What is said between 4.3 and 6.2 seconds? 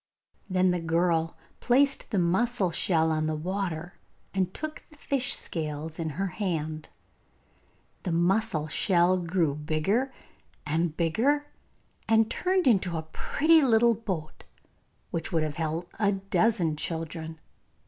and took the fish scales in